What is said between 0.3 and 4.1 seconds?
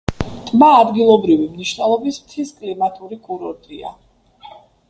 ტბა ადგილობრივი მნიშვნელობის მთის კლიმატური კურორტია.